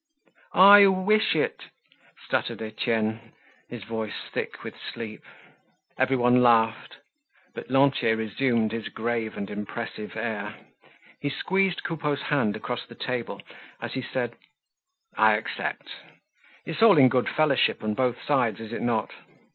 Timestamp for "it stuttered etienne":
1.35-3.33